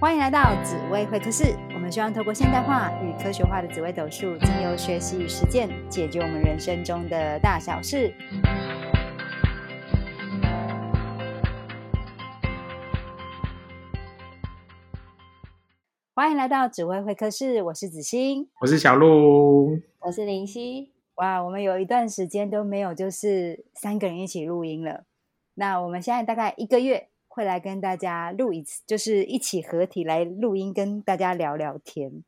[0.00, 1.56] 欢迎来到紫薇会客室。
[1.74, 8.14] 我们希望透过现代化与科学化的紫微斗数，经由学习与实践，解决我们人生中的大小事。
[16.14, 20.92] 欢迎来到紫薇会客室，我是子欣，我是小鹿，我是林夕。
[21.16, 25.02] 哇，我们有一段时间都没有就是三个人一起录音了。
[25.54, 32.24] 那我们现在大概一个月会来跟大家录一次，就是一起合体来录音，跟大家聊聊天。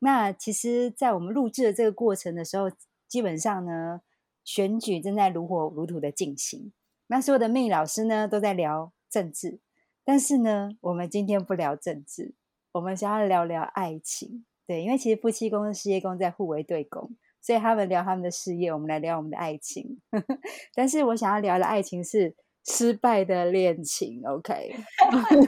[0.00, 2.68] 那其实，在我们录制的这个过程的时候，
[3.06, 4.00] 基本上呢，
[4.42, 6.72] 选举正在如火如荼的进行。
[7.06, 9.60] 那所有的命理老师呢，都在聊政治，
[10.04, 12.34] 但是呢，我们今天不聊政治，
[12.72, 14.44] 我们想要聊聊爱情。
[14.66, 17.14] 对，因为其实夫妻宫跟事业宫在互为对宫。
[17.40, 20.00] 所以他们聊他们的事业，我们来聊我们的爱情。
[20.74, 22.34] 但是我想要聊的爱情是
[22.68, 24.76] 失败的恋情，OK？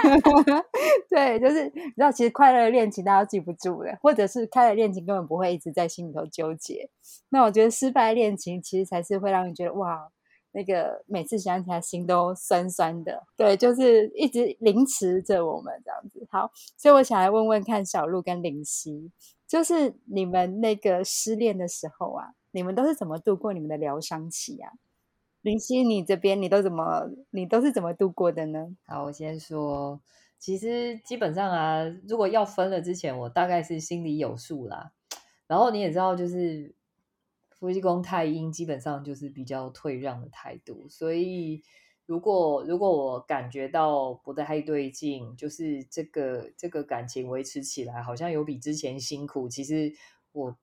[1.08, 6.88] 对，就是你知道，其实快乐的恋情大家都记不住的，或者是快乐恋情根本不会一直在心里头纠结。
[7.28, 10.10] 那我觉得失败恋情其实才是会让你觉得哇，
[10.52, 13.22] 那个每次想起来心都酸酸的。
[13.36, 16.26] 对，就是一直凌迟着我们这样子。
[16.30, 19.10] 好，所以我想来问问看小鹿跟林夕。
[19.46, 24.70] 就是你们那个失恋的时候啊，你们都是怎么度过你们的疗伤期啊？
[25.42, 28.77] 林夕，你这边你都怎么，你都是怎么度过的呢？
[28.86, 30.00] 好，我先说，
[30.38, 34.92] 其实基本上啊，如果要分了之前，我大概是心里有数啦。
[35.47, 36.74] 然后你也知道，就是
[37.50, 41.62] 夫妻宫太阴，基本上就是比较退让的态度，所以。
[42.06, 49.48] 如果如果我感觉到不太对劲，就是这个这个感情维持起来好像有比之前辛苦。
[49.48, 49.92] 其实
[50.32, 50.58] 我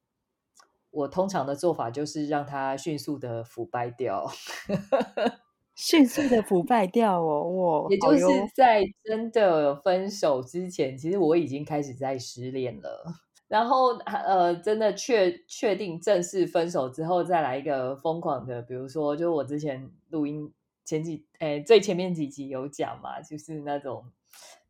[0.98, 4.26] 我通常的做法就是让它迅速的腐败掉，
[5.76, 7.44] 迅速的腐败掉哦。
[7.44, 13.03] 我也就是在真的分手之前，其实我已经开始在失恋了。
[13.47, 20.52] 然后呃，真的确确定正式分手之后，再来一个疯狂的，比如说，就我之前录音。
[20.84, 24.06] 前几诶，最前面几集有讲嘛，就是那种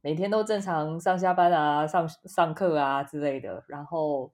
[0.02, 4.32] 每天都正常上下班啊、上上课啊之类的，然后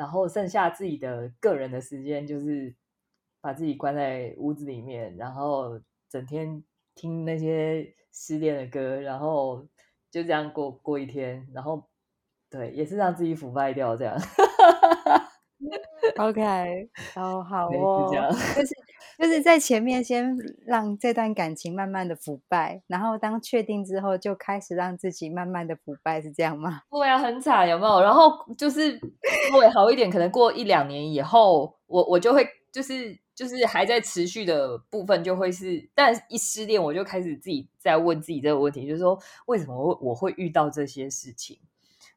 [0.00, 2.74] 然后剩下自己的个人的时间，就是
[3.42, 5.78] 把自己关在屋子里面，然后
[6.08, 9.62] 整天听那些失恋的歌，然后
[10.10, 11.86] 就这样过过一天，然后
[12.48, 14.16] 对，也是让自己腐败掉这样。
[16.16, 18.10] OK，好好哦，
[18.56, 18.74] 就是。
[19.20, 26.80] 就是在前面先让这段感情慢慢的腐败，然后当确定之后，就开始让自己慢慢的腐败，是这样吗？
[26.90, 28.00] 对啊，很惨，有没有？
[28.00, 28.98] 然后就是
[29.50, 41.58] 稍微好一点，可能过一两年以后，我我就会就是就是还在持续的部分就会是，但一失恋我就开始自己在问自己这个问题，就是说为什么我我会遇到这些事情？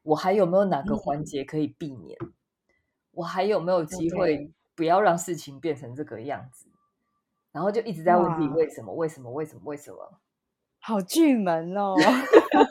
[0.04, 2.16] 我还有没有哪个环节可以避免？
[3.10, 6.66] 我还有没有机会不要让事情变成这个样子？
[7.54, 8.92] 然后就一直在问自己为什么？
[8.92, 9.30] 为什么？
[9.30, 9.60] 为什么？
[9.64, 9.98] 为什么？
[10.80, 11.94] 好巨门哦！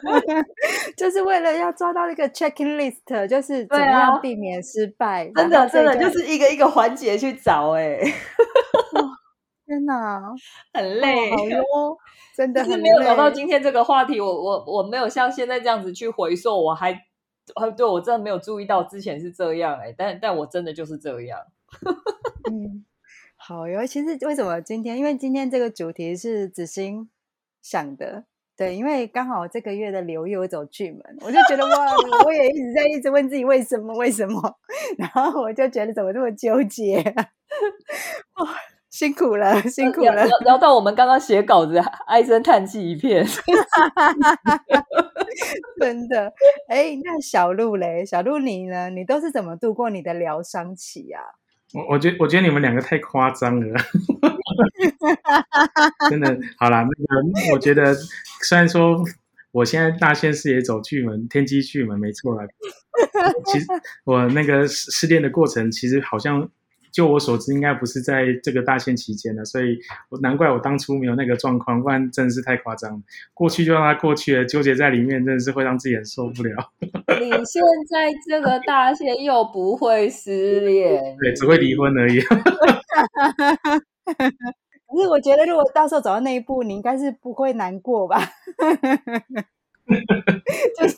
[0.96, 5.32] 就是为了要抓到那个 checking list，就是怎么样避免失败。
[5.34, 7.72] 真的，真的就是一个一个环节去找。
[7.72, 7.98] 哎，
[9.66, 10.22] 天哪，
[10.74, 11.98] 很累，好哟，
[12.36, 14.22] 真的是没有聊到今天这个话题。
[14.22, 16.92] 我我我没有像现在这样子去回溯，我还
[17.56, 19.80] 呃，对我真的没有注意到之前是这样。
[19.80, 21.40] 哎，但但我真的就是这样。
[22.52, 22.86] 嗯。
[23.46, 24.98] 好哟，其实为什么今天？
[24.98, 27.10] 因为今天这个主题是子欣
[27.62, 28.24] 想的，
[28.56, 31.94] 对，因为刚好这个月的流又走巨门，我就觉得哇，
[32.26, 34.42] 我也一直在一直问自己为什么，为什么？
[34.98, 37.04] 然后我就觉得怎么这么纠结？
[38.40, 38.48] 哇，
[38.90, 40.26] 辛苦了，辛苦了。
[40.46, 41.78] 聊到我们刚刚写稿子，
[42.08, 43.26] 唉声叹气一片，
[45.82, 46.32] 真的。
[46.70, 48.06] 哎，那小鹿嘞？
[48.06, 48.90] 小鹿你呢？
[48.90, 51.20] 你都是怎么度过你的疗伤期呀？
[51.74, 53.80] 我我觉我觉得你们两个太夸张了，
[56.10, 56.38] 真的。
[56.58, 57.94] 好啦，那个我觉得
[58.42, 59.04] 虽然说
[59.52, 62.48] 我现在大仙师也走巨门，天机巨门没错啦。
[63.52, 63.66] 其实
[64.06, 66.50] 我那个失恋的过程，其实好像。
[66.94, 69.80] 就我所知，应该不是在这个大限期间的，所以
[70.10, 73.00] 我难怪我当初没有那个状况，不然真的是太夸张了。
[73.34, 76.72] 过去就让它过去了，纠结在里面真的是会让自己很受不了。
[77.20, 82.22] 你现在这个大限又不会失恋，对，只会离婚而已。
[84.94, 88.22] 可是我觉得，如果到时候走到那一步，你应该是不会难过吧？
[90.78, 90.96] 就是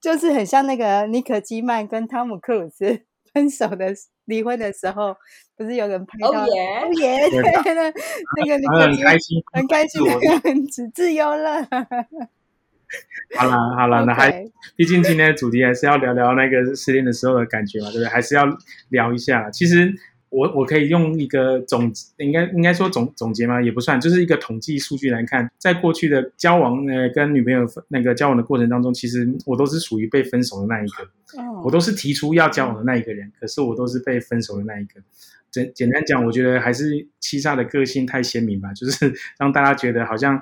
[0.00, 3.02] 就是很像那个尼可基曼跟汤姆克鲁斯
[3.34, 3.92] 分手的。
[4.26, 5.14] 离婚的时候，
[5.54, 7.42] 不是有人拍到哦耶， 对
[7.74, 7.92] 那
[8.38, 11.62] 那个很开心，很开心的样子，自由了。
[13.36, 14.30] 好啦好啦，那还
[14.76, 18.06] 毕竟今天的主题还是要聊聊那个失恋的时候的感觉嘛，对不对？
[18.08, 18.44] 还是要
[18.88, 19.50] 聊一下。
[19.50, 19.92] 其实
[20.34, 31.04] 我我可以用一个总，应该应该说总总结嘛，也不算，就是一个统计数据来看，在过去的交往呃跟女朋友那个交往的过程当中，其实我都是属于被分手的那一个。
[31.40, 35.00] 哦我都是提出要交往的那一个人，可是我都是被分手的那一个。
[35.50, 40.40] 简简单讲，我觉得还是七煞的个性太鲜明吧，就是让大家觉得好像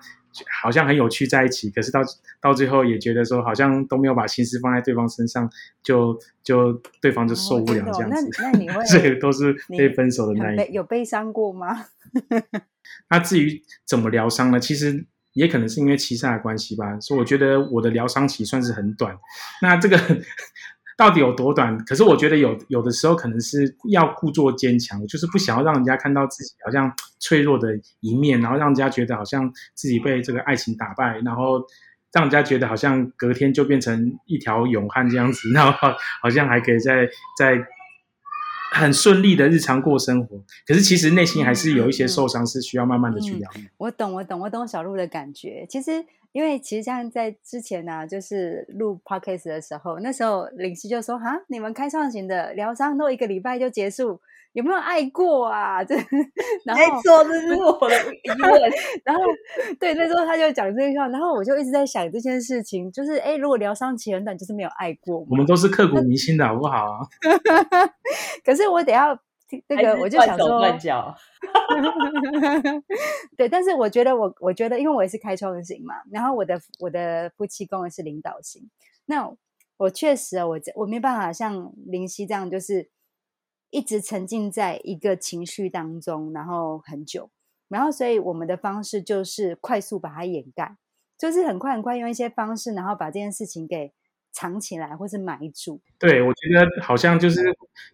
[0.63, 2.01] 好像很有趣在一起，可是到
[2.41, 5.51] 到最后也觉得说好像都没有把心思放在对方身上，
[5.83, 8.29] 就就对方就受不了这样子。
[8.39, 10.57] 那那你会 这个都是被分手的那一。
[10.57, 11.87] 悲有悲伤过吗？
[13.09, 14.59] 那至于怎么疗伤呢？
[14.59, 19.17] 其实也可能是因为七煞的关系吧，所以我觉得我的疗伤期算是很短。
[19.63, 19.99] 那这个
[20.97, 21.77] 到底有多短？
[21.85, 27.69] 可是我觉得有有的时候可能是要故作坚强，我就是不想要让人家看到自己好像脆弱的
[28.01, 31.63] 一面，然后让人家觉得好像自己被这个爱情打败，然后
[32.13, 35.89] 让人家觉得好像隔天就变成一条勇汉这样子，然后
[36.23, 37.59] 好像还可以在在
[38.75, 40.43] 很顺利的日常过生活。
[40.67, 43.69] 可是其实内心还是有一些受伤，是需要慢慢的去疗愈。
[43.77, 45.67] 我懂，我懂，我懂小鹿的感觉。
[45.69, 54.19] 其实，因为其实像在之前呢、就是录 podcast 的时候，那时候林夕就说：“哈，你们开创型的疗伤都一个礼拜就结束，
[54.53, 55.95] 有没有爱过啊？”这，
[56.65, 57.95] 然后错，这是我的
[58.25, 58.73] 疑问。
[59.05, 59.23] 然后
[59.79, 65.19] 对，那时候他就讲这句话，然后我就一直在想这件事情，就是哎，如果疗伤期很短，就是没有爱过。
[65.29, 66.99] 我们都是刻骨铭心的好不好啊？
[68.45, 69.19] 可是我得要
[69.69, 71.15] 那个，我就想说，乱脚，
[73.37, 78.71] 对，但是我觉得我我觉得，因为我也是开创型嘛，然后我的我的夫妻宫也是领导型，
[79.07, 79.31] 那
[79.77, 82.91] 我确实啊，我这我没办法像林夕这样，就是
[83.71, 87.31] 一直沉浸在一个情绪当中，然后很久，
[87.69, 90.77] 然后所以我们的方式就是快速把它掩盖，
[91.19, 93.93] 就是很快很快用一些方式，然后把这件事情给
[94.33, 95.81] 藏起来或是埋住。
[95.99, 97.41] 对，我觉得好像就是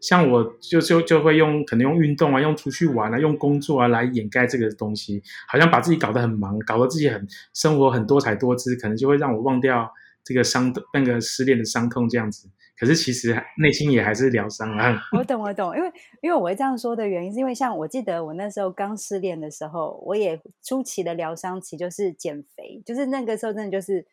[0.01, 9.93] 像我就就就会用可能用运动啊，用出去玩啊，用工作啊来掩盖这个东西，好像把自己搞得很忙，搞得自己很生活很多彩多姿，可能就会让我忘掉
[10.25, 12.49] 这个伤那个失恋的伤痛这样子。
[12.79, 14.97] 可是其实内心也还是疗伤啊。
[15.11, 15.93] 我懂，我懂，因为
[16.23, 24.07] 因为我会这样说的原因，是因为像我记得我那时候刚失恋的时候，我也初期的疗伤期就是减肥，就是那个时候真的就是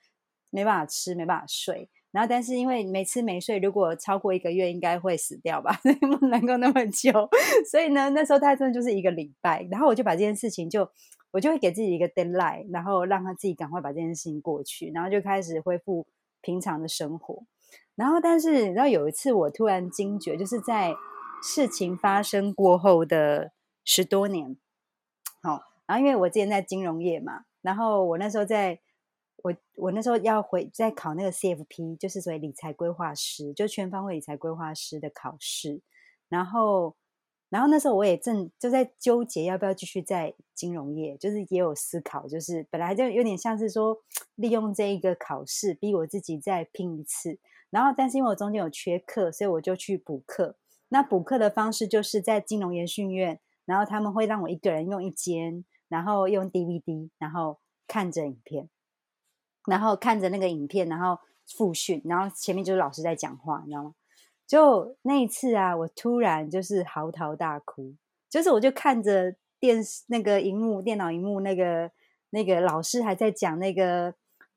[0.50, 5.78] 没办法吃，没办法睡，然后但是因为没吃没睡，如果超过一个月应该会死掉吧，
[6.18, 7.12] 不能够那么久，
[7.70, 10.90] 所以呢那时候大概真的就是一个礼拜，然后我就把这件事情就
[11.32, 16.08] 我就会给自己一个 deadline，然后让他自己赶快把这件事情过去，然后就开始恢复
[16.42, 17.44] 平常的生活。
[17.98, 20.94] 然后，但是你知道有一次我突然惊觉，就是在
[21.44, 23.52] 事情发生过后的
[23.84, 24.56] 十多年，
[25.42, 28.80] 好、然后因为我之前在金融业嘛，然后我那时候在，
[29.46, 35.82] 我我那时候要回在考那个 CFP，就是所谓理财规划师，就全方位理财规划师的考试，
[36.28, 36.96] 然后。
[37.48, 44.02] 然后那时候我也正就在纠结要不要继续在金融业，就是也有思考，就是本来就有点像是说
[44.34, 47.38] 利用这一个考试逼我自己再拼一次，
[47.70, 50.58] 然后，但是因为我中间有缺课，所以我就去补课。
[50.90, 58.68] 那补课的方式就是在金融研训院，然后他们会让我一个人用一间，然后用 DVD，然后看着影片，
[59.68, 63.94] 然后看着那个影片，然后复训，然后前面就是老师在讲话，你知道吗？
[64.48, 67.96] 就那一次啊，我突然就是嚎啕大哭，
[68.30, 71.92] 就是我就看着电视那个荧幕、电脑荧幕那个
[72.30, 74.14] 那个老师还在讲那个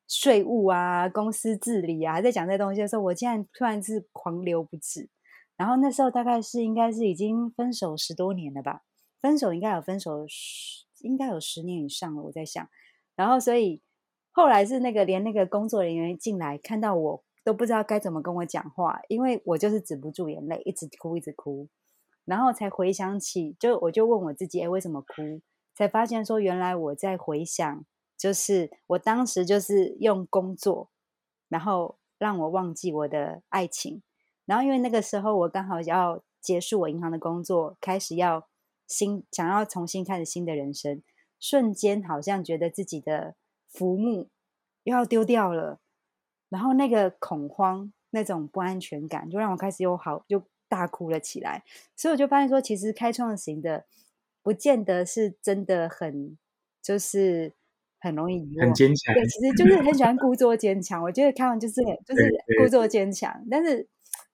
[0.07, 5.09] 税务啊、公司治理啊，还在讲这些东西的时候，我竟然突然是狂流不止。
[5.57, 8.83] 然后那时候大概是应该是已经分手十多年了吧，
[9.21, 12.69] 分手应该有分手十，应该有十年以上了，我在想。
[13.17, 13.81] 然后所以
[14.39, 21.67] 后来是那个连那个工作人员进来看到我都不知道该怎么跟我讲话，因为我就是止不住眼泪，一直哭一直哭，
[22.25, 25.41] 然后才回想起，就我就问我自己，哎，为什么哭？
[25.75, 27.85] 才发现说原来我在回想，
[28.17, 30.89] 就是我当时就是用工作，
[31.49, 34.05] 然后让我忘记我的爱情。
[34.47, 38.47] 然后因为那个时候我刚好要结束我银行的工作，开始要
[38.87, 41.03] 新想要重新开始新的人生，
[41.41, 43.35] 瞬间好像觉得自己的
[43.69, 44.29] 浮木
[44.85, 45.79] 又要丢掉了，
[46.49, 51.63] 然后那个恐慌、那种不安全感，就让我开始又好就大哭了起来。
[51.97, 53.85] 所以我就发现说，其实开创型的
[54.43, 56.37] 不见得是真的很
[56.83, 57.53] 就是
[58.01, 58.75] 很容易遗忘很。
[58.75, 59.15] 坚强。
[59.15, 61.03] 对，其实就是很喜欢故作坚强。
[61.03, 62.33] 我觉得开完就是很就是
[62.63, 63.87] 故作坚强，但是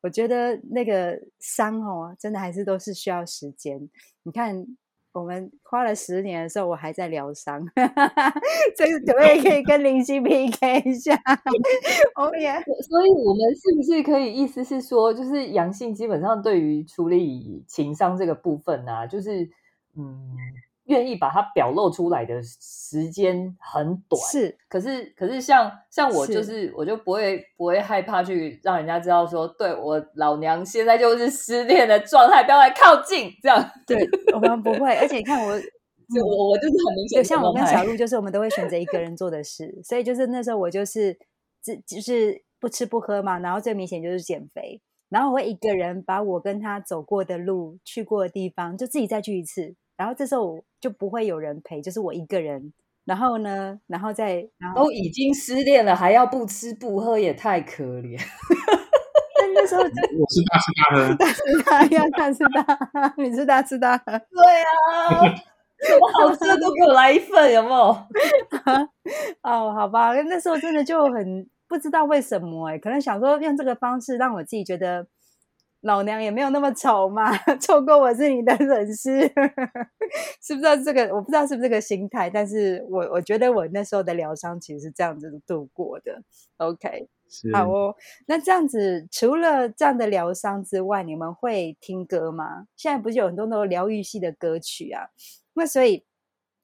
[0.03, 3.89] 我觉得那个伤哦，真的还是都是需要时间。
[4.23, 4.67] 你看，
[5.15, 7.65] 我们花了十年的时候，我还在疗伤，
[8.77, 11.15] 这个可不可以可以跟林夕 PK 一下？
[12.17, 12.53] 哦耶！
[12.89, 19.49] 所以我们是不是可以意思是说，就是阳性基本上对于处理情商这个部分啊，就是
[19.97, 20.37] 嗯。
[20.87, 33.97] 愿意把它表露出来的时间很短，是，可是可是像像我就是我就不会不会害怕去让人家知道说，对我老娘现在就是失恋的状态，不要来靠近，这样，对
[34.35, 35.53] 我们不会，而且你看我，
[36.27, 41.19] 我我就是很明显，像我跟小 鹿，就是我们都会选择一个人做的事，所以就是那时候我就是
[41.63, 49.75] 只就是不吃不喝嘛，然后最明显就是减肥，然后我会一个人把我跟他走过的路、去过的地方，就自己再去一次。
[49.97, 52.73] 然后这时候就不会有人陪，就是我一个人。
[53.05, 58.19] 然后呢，然后再都已经失恋了，还要不吃不喝，也太可怜。
[59.39, 62.63] 但那时候我是大吃大喝，大吃大喝，大吃大
[63.11, 64.05] 喝，你是大吃大喝。
[64.33, 65.21] 对啊，
[65.87, 67.97] 什么好吃的都给我来一份，有没有？
[69.43, 75.07] 哦，好吧，那时候真的就很不知道为什么哎，可能想说用这个方式让我自己觉得。
[75.85, 79.21] 老娘也没有那么丑嘛， 错过我是你的损失，
[80.43, 81.15] 是不是这个？
[81.15, 86.23] 我不知道是不是这个心态，但是我我觉得我那时候的疗伤其实是这样子度过的。
[86.57, 87.07] OK，
[87.53, 87.95] 好哦。
[88.27, 92.67] 那这样子，除了这样的疗伤之外，你们会听歌吗？
[92.77, 95.09] 现在不是有很多那种疗愈系的歌曲啊？
[95.53, 96.05] 那所以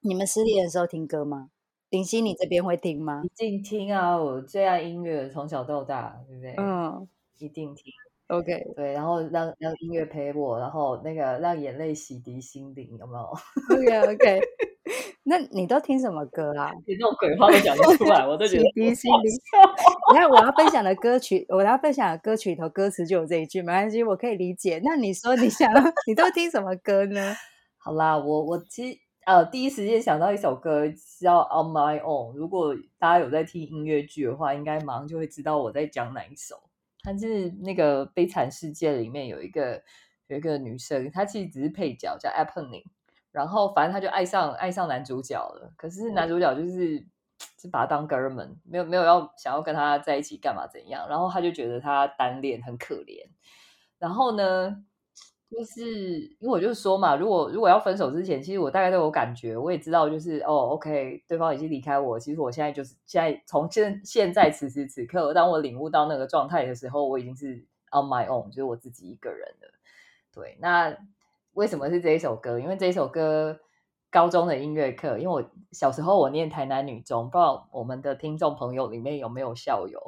[0.00, 1.50] 你们失恋的时候听歌吗？
[1.90, 3.20] 林夕，你这边会听吗？
[3.24, 4.16] 一定听啊！
[4.16, 6.54] 我最爱音乐，从小到大，对不对？
[6.56, 7.06] 嗯，
[7.38, 7.92] 一定听。
[8.30, 13.24] OK，对，然后让让音乐陪我，然后那个让眼泪洗涤心灵，有没有
[13.76, 14.40] ？OK OK，
[15.24, 16.70] 那你都听什么歌啊？
[16.86, 19.32] 你这种鬼话都讲得出来，我都觉得洗涤心灵。
[20.12, 24.80] 你看我要分享的歌曲，我要分享的歌曲里头歌词就有这一句，没关系，我可以理解。
[24.84, 25.68] 那你说你想，
[26.06, 27.34] 你都听什么歌呢？
[27.82, 30.86] 好啦，我我其实呃第一时间想到一首歌
[31.20, 36.54] 叫《On My Own》，如果大家有在听音乐剧的话，应该马上就会知道我在讲哪一首。
[37.02, 39.82] 它是那个《悲惨世界》里面有一个
[40.26, 42.84] 有一个女生，她其实只是配角，叫 Appening。
[43.30, 45.72] 然后反正她就爱上爱上男主角了。
[45.76, 47.00] 可是男主角就是
[47.56, 51.08] 就把她当哥们，没有没有要想要跟他在一起干嘛怎样。
[51.08, 53.28] 然后她就觉得她单恋很可怜。
[53.98, 54.84] 然后呢？
[55.50, 62.20] 就是因为我就说嘛，如果如果要分手之前，其实我大概都有感觉，我也知道，就是哦，OK，对方已经离开我。
[62.20, 67.56] 其实我现在就是现在从现现在此时此刻，当我领悟到那个状态的时候，我已经是
[67.90, 69.68] on my own，就是我自己一个人了。
[70.32, 70.96] 对，那
[71.54, 72.60] 为什么是这一首歌？
[72.60, 73.58] 因为这一首歌
[74.08, 80.00] 高中的音乐课，因为我小时候我念台南女中，不知道我们的听众朋友里面有没有校友。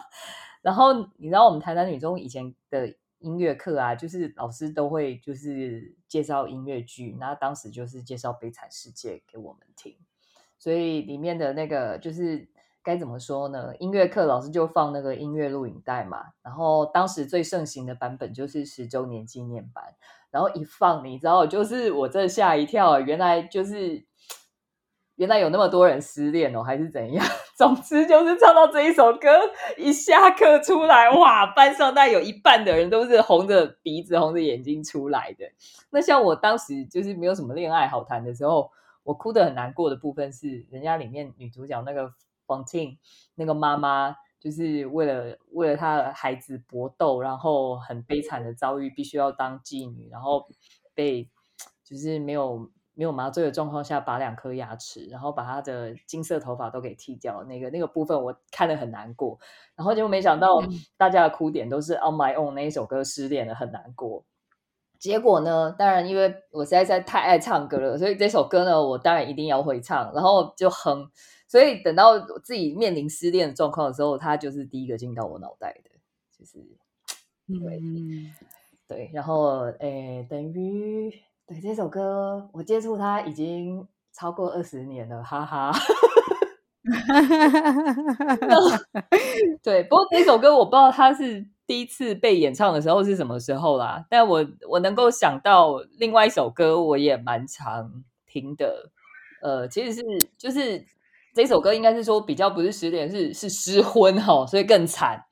[0.60, 2.94] 然后你知道我们台南女中以前的。
[3.18, 9.96] 音乐课啊，就是老师都会就是介绍音乐剧，那当时就是介绍《悲惨世界》给我们听，
[10.58, 12.48] 所以里面的那个就是
[12.82, 13.74] 该怎么说呢？
[13.78, 19.94] 音乐课老师就放那个音乐录影带嘛，然后当时最盛行的版本就是十周年纪念版，
[20.30, 24.06] 然后一放，你知道，就是我这吓一跳，原来就是。
[25.16, 27.24] 原来有那么多人失恋哦，还是怎样？
[27.56, 29.28] 总之就是唱到这一首歌，
[29.78, 35.46] 一下课出来，哇，班上大概有一半的人都是红着鼻子、红着眼睛出来的。
[35.90, 38.70] 那像我当时就是没有什么恋爱好谈的时候，
[39.04, 42.12] 我哭的很难过的部分是，人家里面女主角那个
[42.46, 42.98] 方婷
[43.34, 50.46] 那个妈妈，就是为了为了她的孩子搏斗，然后很悲惨的遭遇，必须要当妓女，然后
[50.94, 51.30] 被
[51.82, 52.70] 就是没有。
[52.96, 59.38] 没有麻醉的状况下拔两颗牙齿，然后把他的金色头发都给剃掉，那个那个部分我看得很难过。
[59.74, 60.62] 然后就没想到
[60.96, 64.24] 大家的哭点都是《On My Own》那一首歌失恋了很难过。
[64.98, 71.10] 结果呢，当然因为我实在在太爱唱歌了，所以这首歌呢我当然一定要会唱，然后就哼。
[71.46, 75.90] 所以等到自己面临失恋的状况的时候，它就是第一个进到我脑袋的，
[76.36, 76.58] 就是
[77.46, 77.78] 对
[78.88, 81.12] 对，然后诶等于。
[81.46, 85.72] 对这首歌，我接触它已经超过二十年了，哈哈。
[89.62, 94.04] 对，不过这首歌我不知道它是第一次被演唱的时候是什么时候啦。
[94.10, 98.90] 但我我能够想到另外一首歌，我也蛮常听的。
[99.40, 100.02] 呃，其实是
[100.36, 100.84] 就是
[101.32, 105.26] 这首歌应该是说比较不是失恋，是是失婚哈，所以更惨。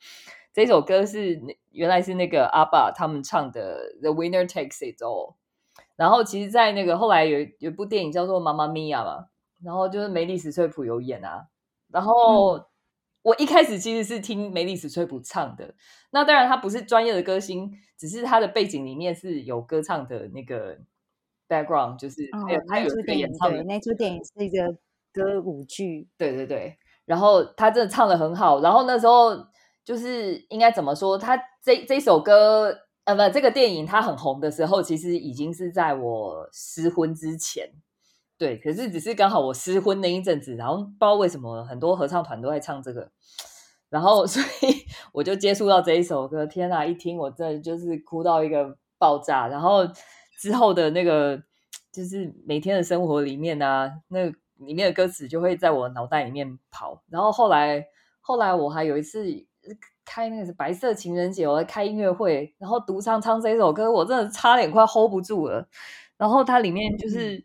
[0.52, 1.42] 这首歌是
[1.73, 5.33] 原来是那个阿爸他们唱的《The Winner Takes It All》。
[5.96, 9.26] 然后其实，在那个后来有有部电影叫做《妈妈咪呀》嘛，
[9.62, 11.46] 然后就是梅丽史翠普有演啊。
[11.88, 12.60] 然后
[13.22, 15.74] 我一开始其实是听梅丽史翠普唱的，
[16.10, 20.76] 那当然她不是专业的歌星，只是她的背景里面是有歌唱的那个
[21.48, 24.76] background，就是哦还有，他有这个那出电影对，演唱的那出电影是一个
[25.12, 29.46] 歌舞剧，对对对，然后他真的唱的很好，然后那时候
[29.84, 37.70] 就是应该怎么说，他这这首歌，呃，不，这个电影它很红的时候，其实已经是在我失婚之前，
[38.38, 43.11] 对，可是只是刚好我失婚那一阵子，然后不知道为什么很多合唱团都在唱这个，
[43.90, 49.87] 然后 所以我就接触到这一首歌，天哪，一听我真的就是哭到一个爆炸，然后
[50.40, 51.42] 之后的那个
[51.92, 57.87] 就是每天的生活里面啊，那里面的歌词就会在我脑袋里面跑，然后后来
[58.20, 59.26] 后来我还有一次
[60.04, 65.68] 开那个白色情人节，我在开音乐会，然后独唱唱这首歌，我真的差点快 hold 不住了。
[66.16, 67.44] 然后它里面就是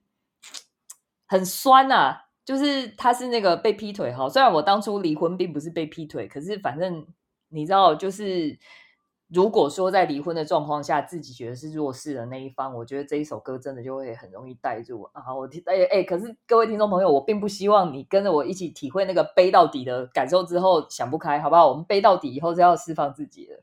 [1.28, 4.30] 很酸呐、就是他是那个被劈腿哈。
[4.30, 7.06] 虽然我当初离婚并不是被劈腿，可是反正
[7.50, 8.58] 你知道，就是
[9.31, 15.33] 如果说在离婚的状况下，自己觉得是弱势的那一方，我觉得这一首歌真的就会很容易带入啊。
[15.36, 21.69] 我听哎哎，可是各位听众朋友，我并不希望你跟着我一起体会那个背到底的感受之后想不开，好不好？
[21.69, 23.53] 我们背到底以后是要释放自己的。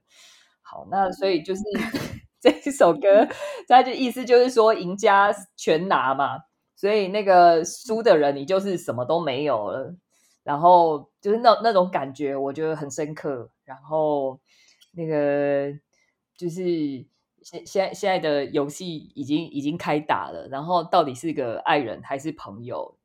[0.63, 1.63] 好，那所以就是
[2.41, 3.27] 这一首歌，
[3.67, 6.39] 它就意思就是说赢家全拿嘛，
[6.77, 9.97] 所以那个输的人你就是什么都没有了，
[10.45, 13.51] 然后就是那那种感觉，我觉得很深刻。
[13.65, 14.39] 然后
[14.97, 15.73] 那个
[16.37, 17.07] 就是
[17.43, 22.97] 现现在现在的游戏已经已经开打了，然后到底是个爱人还是朋友？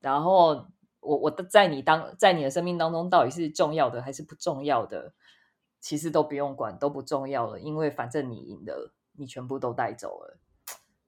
[0.00, 0.66] 然后
[1.00, 5.12] 我我的在你当在你的生命当中到底是重要的还是不重要的？
[5.80, 10.38] 其实都不用管，都不重要了，因为反正你赢了，你全部都带走了。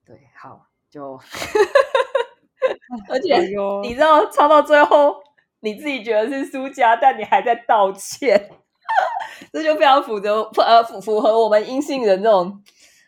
[0.06, 1.18] 对，好，就
[3.08, 3.40] 而且哎
[3.82, 5.16] 你知道唱到最后，
[5.58, 8.59] 你自己觉得是输家，但你还在道歉，
[9.52, 12.62] 这就非常符合呃符符合我们阴性人那种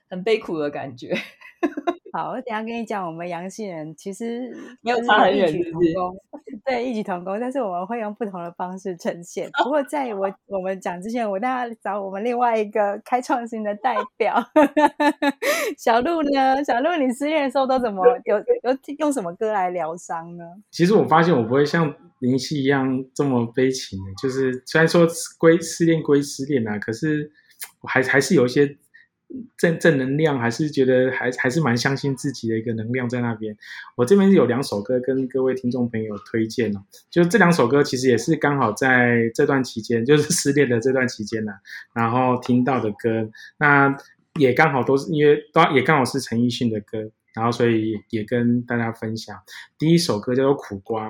[0.09, 1.17] 很悲苦的感觉。
[2.13, 6.17] 好，我等一下跟你讲，我们阳性人其实没有就是差很远异曲是不是同工，
[6.67, 9.49] 对，异曲同工，但是我们会用不同的方式呈现。
[9.65, 14.45] 不过在我 我们讲之前，我大家找我们另外一个开创性的代表
[15.79, 16.63] 小鹿呢？
[16.65, 20.45] 小鹿，你失恋的时候都怎么有有用什么歌来疗伤呢？
[20.71, 25.07] 其实我发现我不会像林夕一样这么悲情的，就是虽然说
[25.39, 27.33] 归失恋归失恋啊，可是
[27.81, 28.77] 我还还是有一些
[29.57, 33.57] 正正能量，还是觉得还还是蛮相信自己的一个能量在那边。
[33.97, 41.53] 我这边有两首歌跟各位听众朋友推荐哦，就这两首歌其实也是刚好在这段期间，就是失恋的这段期间呢、
[41.95, 43.97] 然后听到的歌，那
[44.39, 49.37] 也刚好都是因为都也刚好是陈奕迅的歌，然后所以也跟大家分享。
[49.79, 51.09] 第一首歌叫做《苦瓜》，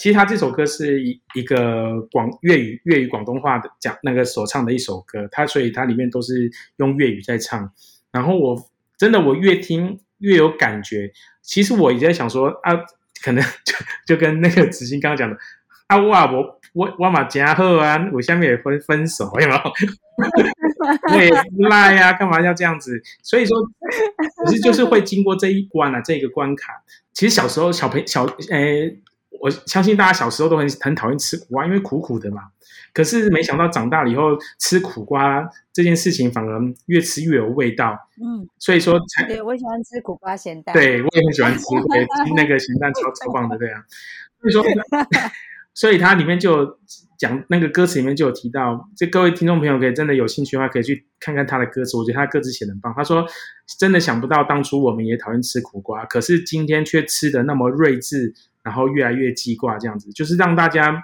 [0.00, 7.70] 其实他这首歌是一一个广粤语粤语广东话的讲那个所唱的一首歌，它所以它里面都是用粤语在唱。
[8.10, 8.56] 然后我
[8.96, 11.12] 真的我越听越有感觉。
[11.42, 12.72] 其实我也在想说啊，
[13.22, 13.74] 可能 就
[14.06, 15.36] 就跟那个子欣刚刚讲的
[15.88, 19.60] 啊，哇，我我我嘛加好啊，我下面也分分手，有没有？
[21.14, 22.98] 我也不赖呀、干嘛要这样子？
[23.22, 23.54] 所以说，
[24.46, 26.82] 可是就是会经过这一关啊，这个关卡。
[27.12, 28.98] 其实小时候小朋小诶、
[29.40, 32.42] 我相信大家小时候都很很讨厌吃苦瓜，因为苦苦的嘛。
[32.92, 37.96] 可是没想到长大了以后，吃苦瓜这件事情反而越吃越有味道。
[38.20, 40.74] 嗯，所以说才对我喜欢吃苦瓜咸蛋。
[40.74, 43.80] 对，我也很喜欢吃，对，那个咸蛋超超棒的，对啊。
[44.40, 44.64] 所以说，
[45.72, 46.78] 所以它里面就有
[47.16, 51.96] 讲那个歌词里面就有提到，这各位听众朋友可以真的有兴趣的话，可以去看看他的歌词。
[51.96, 52.92] 我觉得他的歌词写的很棒。
[52.96, 53.24] 他说，
[53.78, 61.02] 真的想不到当初我们也讨厌吃苦瓜，可是今天却吃的那么睿智，然后越来越记挂，这样子就是让大家。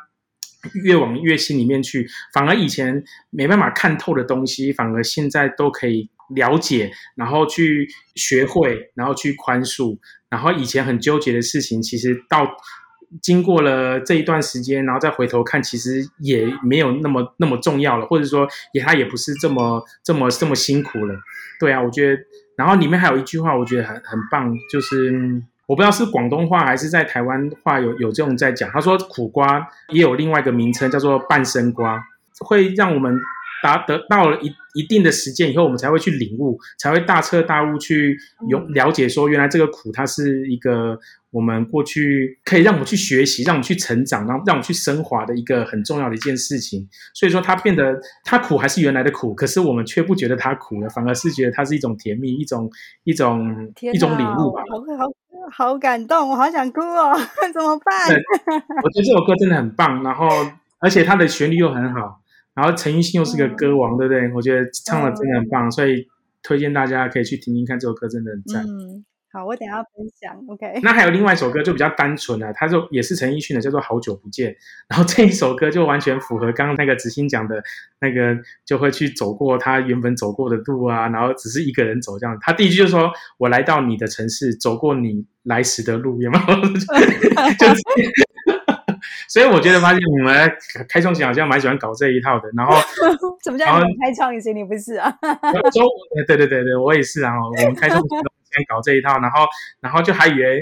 [0.83, 9.97] 越往越心里面去，反而以前没办法看透的东西，反而现在都可以了解，然后去学会，然后去宽恕，
[10.29, 12.51] 然后以前很纠结的事情，其实到
[13.23, 21.15] 经过了这一段时间，然后再回头看，其实也没有那么那么重要了，或者说也他也不是这么这么这么辛苦了。
[21.61, 22.23] 对啊，我觉得，
[22.57, 25.45] 然后里面还有一句话，我觉得很很棒，就是。
[25.67, 28.71] 嗯我不知道是广东话还是在台湾话有有这种在讲。
[28.71, 32.01] 他说苦瓜也有另外一个名称叫做半生瓜，
[32.45, 33.19] 会让我们
[33.65, 38.17] 达得到了一一定的时间以后，我们才会去领悟，才会大彻大悟去
[38.49, 40.97] 有了解说，原来这个苦它是一个
[41.33, 46.87] 我们过去可以让我们去学习，让我们去成长，然后让我们去升华的一个很重要的一件事情。
[47.13, 52.71] 所以说它变得它苦还是原来的苦，可是我们却不觉得它苦了，反而是觉得它是一种甜蜜，一种
[53.03, 54.63] 一种一种领哪悟吧。
[54.71, 55.13] 好好
[55.51, 57.13] 好感动，我好想哭哦，
[57.53, 58.09] 怎么办？
[58.83, 60.29] 我觉得这首歌真的很棒，然后
[60.79, 62.21] 而且它的旋律又很好，
[62.55, 64.33] 然后陈奕迅又是个歌王，对不对？
[64.33, 66.07] 我觉得唱的真的很棒，所以
[66.43, 68.65] 推荐大家可以去听听看这首歌，真的很赞。
[68.65, 69.05] 嗯，
[69.37, 70.35] 好，我等下分享。
[70.49, 74.51] OK，那还有另外一首歌就比较单纯了，它就也是陈奕迅的，叫做《好久不见》。
[74.89, 77.63] 然后这一首歌就完全符合刚刚那个执行讲的
[78.01, 82.35] 那个，就会去走过他原本走过的路啊，然后只是一个人走这样。
[82.41, 86.55] 他第一句就说：“我来到你的城市，走过你来时的路。”有没有？
[87.61, 87.67] 就
[89.29, 90.51] 所以我觉得发现你们
[90.89, 92.49] 开创型好像蛮喜欢搞这一套的。
[92.57, 92.75] 然后
[93.45, 94.57] 什么叫你开创型？
[94.57, 95.11] 你不是啊？
[95.75, 95.85] 中
[96.27, 97.35] 对对对对，我也是啊。
[97.39, 98.09] 我们开创型。
[98.51, 99.47] 先搞这一套，然后，
[99.81, 100.61] 然后就还以为，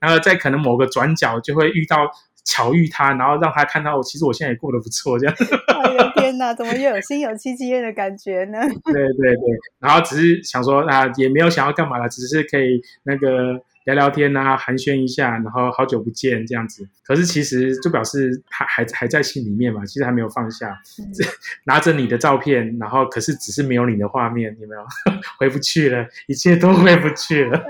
[0.00, 2.10] 然后在可能某个转角就会遇到
[2.44, 5.34] 巧遇他，然后让他看到我，其实我现在也过得不错，这样。
[5.82, 8.58] 哎呀天哪，怎么又有心有戚戚焉的感觉呢？
[8.84, 9.42] 对对对，
[9.80, 13.60] 然后只是想说啊，也没有想要干嘛了，只是可以那个。
[13.84, 16.88] 聊聊天啊，寒暄一下，然后好久不见这样子。
[17.04, 20.74] 可是其实就表示他还还在心里面嘛，其实还没有放下，
[21.66, 24.82] 拿着你的照片，然后可是只是没有你的画面，有没有？
[25.38, 27.62] 回不去了，一切都回不去了。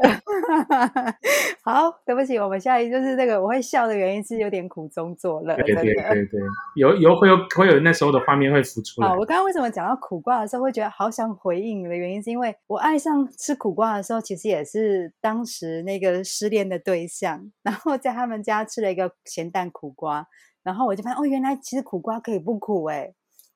[1.62, 5.54] 好，对不起，我们下一就是那个我会笑的原因是有点苦中作乐。
[5.56, 6.40] 对对对对，
[6.76, 9.08] 有有会有会有那时候的画面会浮出来。
[9.08, 20.26] 好，我刚刚为什么讲到苦瓜的时候会觉得好想回应的原因，是因为我爱上吃苦瓜的时候，其实也是当时那个失恋的对象，然后在他们家吃了一个咸蛋苦瓜，
[20.62, 23.14] 然后我就发现哦，原来其实苦瓜可以不苦哎。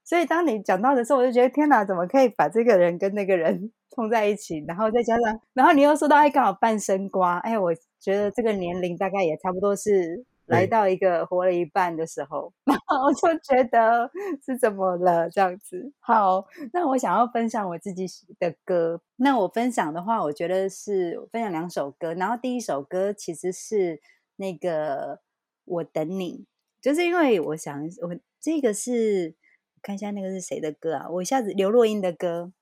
[0.09, 3.71] 所以当你讲到的时候，我就觉得天哪，怎么可以把这个人跟那个人？
[3.91, 14.09] 碰在一起，然后再加上，然后你又说到哎，刚好半生瓜，哎，我觉得这个年龄大概也差不多是来到一个活了一半的时候， 然后我就觉得
[14.47, 15.93] 是怎么了这样子。
[15.99, 18.07] 好，那我想要分享我自己
[18.39, 24.01] 的歌，那我分享的话，我觉得是分享两首歌，然后第一首歌其实是
[24.37, 25.19] 那个
[25.65, 26.47] 我等你，
[26.81, 29.35] 就是因为我想我这个是
[29.83, 32.53] 看一下那个是谁的歌啊，我一下子刘若英的歌，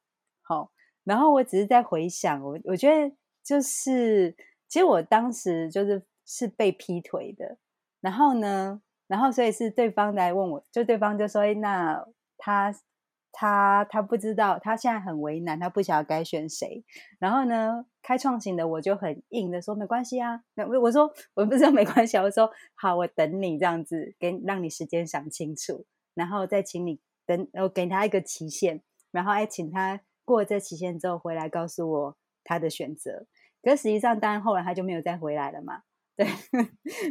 [0.43, 0.73] 好。
[1.05, 4.35] 然后我只是在回想，我我觉得就是，
[4.67, 7.59] 其实我当时就是是被劈腿的，
[8.01, 12.05] 然后呢，然后所以是对方来问我，就对方就说：“哎，那
[12.37, 12.75] 他
[13.31, 16.85] 他他不知道，他现在很为难，他不晓得该选谁。”
[17.21, 30.01] 然后呢，开创型的我就很硬的说：“没关系啊。”那我我说我不知道没关系，我说好，我等你这样子，给让你时间想清楚，然后再请你等，我给他一个期限，然后哎，请他。
[30.25, 33.29] 过了这期限之后回来告诉我他的选择，
[33.63, 35.83] 可实际上当然后来他就没有再回来了嘛。
[36.19, 36.27] 对，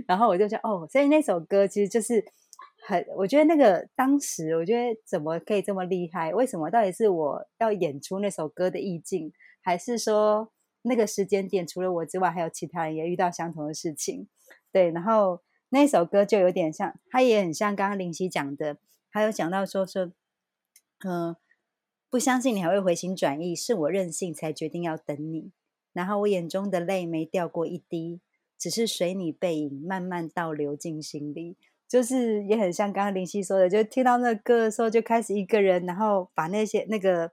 [0.06, 2.22] 然后我就说哦，所以那首歌其实就是
[2.86, 6.34] 很，我觉得那个当时我觉得怎么可以这么厉害？
[6.34, 6.70] 为什么？
[6.70, 10.52] 到底是我要演出那首歌的意境，还是说
[10.82, 14.28] 那个时间点除了我之外，还有其他人也遇到相同的事情？
[14.74, 18.76] 对，然后那首歌就有点像，它也很像刚刚林夕讲的，
[19.16, 20.12] 还有讲到说说，
[21.06, 21.36] 嗯。
[22.08, 25.52] 不相信你还会回心转意，是我任性才决定要等你。
[25.92, 28.22] 然后我眼中的泪没掉过一滴，
[28.58, 31.58] 只是随你背影慢慢倒流进心里。
[31.90, 37.32] 就是也很像刚刚林夕说的，就听到那个歌的时候就开始一个人，然后把那些那个，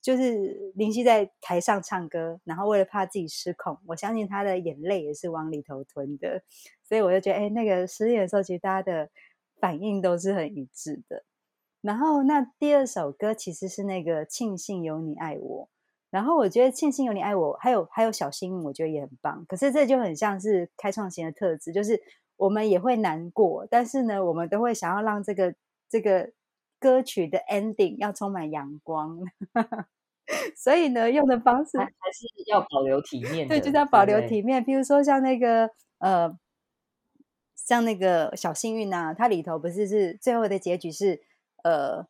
[0.00, 6.42] 就是林夕在台上唱歌，然后为了怕自己失控，我相信他的眼泪也是往里头吞的。
[6.84, 9.10] 所以我就觉得，哎，那个失恋的时候，其实大家的
[9.60, 11.24] 反应都是很一致的。
[11.80, 15.64] 然后，那第二首歌其实是那个《庆幸有你爱我》。
[16.10, 19.44] 然后我觉得《庆幸有你爱我》还有还有小幸运，我觉得也很棒。
[19.46, 22.02] 可是这就很像是开创型的特质，就是
[22.36, 25.54] 我们也会难过，但是呢，我们都会想要让这个
[25.88, 26.30] 这个
[26.80, 29.20] 歌曲的 ending 要充满阳光。
[30.56, 33.46] 所以呢，用的方式还是要保留体面。
[33.46, 34.64] 对，就是要保留体面。
[34.64, 36.28] 比如说像那个呃，
[37.68, 41.20] 像那个小幸运啊，它里头不是是最后的结局是。
[41.64, 42.06] 呃，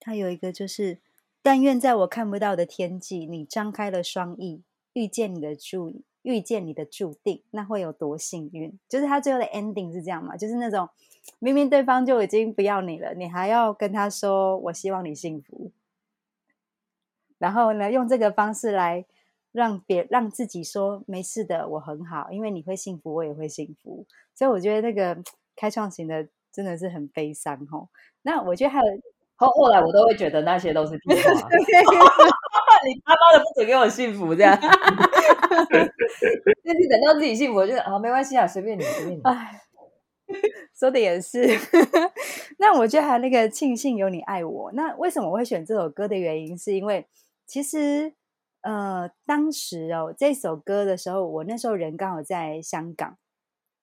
[0.00, 1.00] 他有一个就是，
[1.42, 4.62] 但愿在我看不到的天际，你张开了双翼，
[4.94, 8.78] 遇见你的注，遇见你的注定，那会有多幸运？
[8.88, 10.38] 就是他最后的 ending 是这样嘛？
[10.38, 10.88] 就是那种
[11.38, 15.70] 明明对方就已经不要你了，你还要跟他说我希望你幸福，
[17.36, 19.04] 然后呢，用这个方式来
[19.54, 24.04] 让别让自己说没事的，我很好，因为你会幸福，我也会幸福。
[24.34, 25.16] 所以我觉得那个
[25.56, 26.28] 开创型的。
[26.54, 27.88] 真的是很悲伤哦。
[28.22, 28.84] 那我觉得还有
[29.34, 31.16] 后后来我都会觉得那些都是屁话。
[32.86, 34.56] 你他妈的不准给我幸福这样。
[34.60, 34.70] 但
[35.82, 39.22] 是等到自己幸福，我觉得啊没关系啊，随便你随便你。
[39.24, 39.62] 哎，
[40.78, 41.44] 说的也是。
[42.60, 44.70] 那我觉得还有那个庆幸有你爱我。
[44.74, 47.04] 那为什么我会选这首歌的原因，是因为
[47.48, 48.14] 其实
[48.64, 53.16] 呃当时哦这首歌的时候，我那时候人刚好在香港，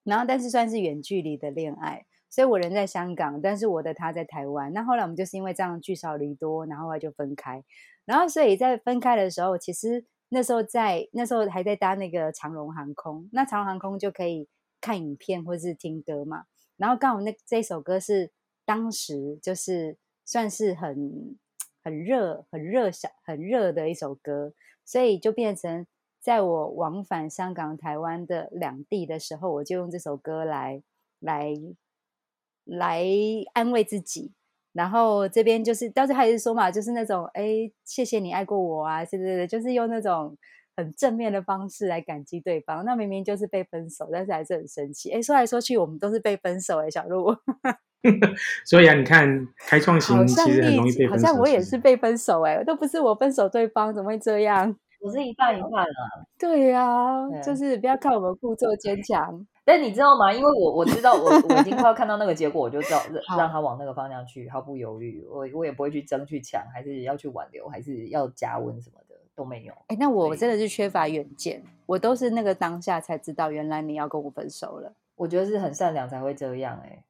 [0.03, 2.05] 然后但是算是远距离的恋爱。
[2.33, 4.71] 所以我人在香港，但是我的他在台湾。
[4.71, 7.61] 那后来我们就是因为这样聚少离多，然后后来就分开。
[8.05, 14.47] 然后所以在分开的时候，其实那时候在那时候还在搭那个长荣航空，那长荣航空就可以
[14.79, 16.45] 看影片或是听歌嘛。
[16.77, 18.31] 然后刚好那这首歌是
[18.65, 21.37] 当时就是算是很
[21.83, 24.53] 很热、很热小、很热的一首歌，
[24.85, 25.85] 所以就变成
[26.19, 30.83] 在我往返香港、台湾的两地的时候，我就用这首歌来
[31.19, 31.53] 来
[32.63, 33.03] 来
[33.53, 34.33] 安慰自己。
[34.73, 40.37] 然后这边就是，当时还是说嘛，就是那种，哎，谢谢你爱过我啊，是不是，就是用那种
[40.75, 42.83] 很正面的方式来感激对方。
[42.85, 45.11] 那明明就是被分手，但是还是很生气。
[45.11, 47.35] 哎，说来说去，我们都是被分手哎，小鹿。
[48.65, 51.11] 所以啊，你看开创型其实很容易被分手。
[51.11, 54.75] 好像我也是被分手哎，都不是我分手对方，怎么会这样？
[55.01, 56.25] 我是一半一半啊。
[56.39, 59.45] 对呀，就是不要看我们故作坚强。
[59.63, 60.33] 但你知道吗？
[60.33, 62.99] 因为我我知道，我我已经快要看到那个结果，我就知道
[63.37, 65.23] 让他往那个方向去，毫不犹豫。
[65.29, 69.00] 我我也不会去争去抢，还是要去挽留，还是要加温什么的
[69.35, 69.73] 都没有。
[69.87, 74.93] 哎，那我真的是缺乏远见，我都是那个当下才知道，原来你要跟我分手了。
[75.15, 77.03] 我觉得是很善良才会这样哎。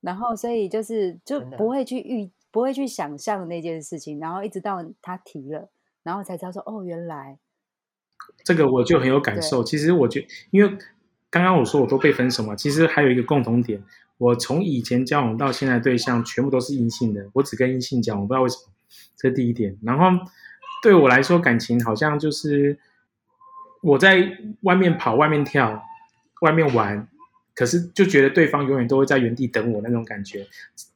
[0.00, 5.68] 然后所以就是就不会去预，不会去想象那件事情，然后一直到他提了，
[6.02, 7.38] 然后才知道说哦，原来
[8.44, 9.62] 这个我就很有感受。
[9.64, 10.78] 其实我觉因为。
[11.32, 13.82] 刚刚我说我都被分手嘛，其实还有一个共同点，
[14.18, 18.64] 我从以前交往到现在对象全部都是阴性的，我只跟阴性交往，不知道为什么，
[19.16, 19.78] 这是第一点。
[19.80, 20.08] 然后
[20.82, 22.76] 对我来说，感情好像就是
[23.82, 25.82] 我在外面跑、外面跳、
[26.40, 27.08] 外面玩，
[27.54, 30.46] 可是就觉得对方永远都会在原地等我那种感觉，